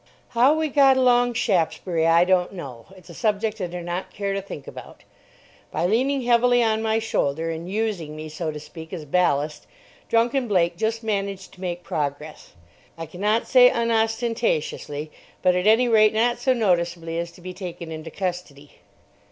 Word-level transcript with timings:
How 0.29 0.55
we 0.57 0.67
got 0.69 0.97
along 0.97 1.35
Shaftesbury 1.35 2.07
I 2.07 2.23
don't 2.25 2.53
know. 2.53 2.87
It's 2.97 3.11
a 3.11 3.13
subject 3.13 3.61
I 3.61 3.67
do 3.67 3.81
not 3.81 4.11
care 4.11 4.33
to 4.33 4.41
think 4.41 4.65
about. 4.65 5.03
By 5.69 5.85
leaning 5.85 6.23
heavily 6.23 6.63
on 6.63 6.81
my 6.81 6.97
shoulder 6.97 7.51
and 7.51 7.69
using 7.71 8.15
me, 8.15 8.27
so 8.27 8.49
to 8.49 8.59
speak, 8.59 8.93
as 8.93 9.05
ballast, 9.05 9.67
drunken 10.09 10.47
Blake 10.47 10.75
just 10.75 11.03
managed 11.03 11.53
to 11.53 11.61
make 11.61 11.83
progress, 11.83 12.53
I 12.97 13.05
cannot 13.05 13.47
say 13.47 13.69
unostentatiously, 13.69 15.11
but 15.43 15.53
at 15.53 15.67
any 15.67 15.87
rate 15.87 16.15
not 16.15 16.39
so 16.39 16.51
noticeably 16.53 17.19
as 17.19 17.31
to 17.33 17.41
be 17.41 17.53
taken 17.53 17.91
into 17.91 18.09
custody. 18.09 18.77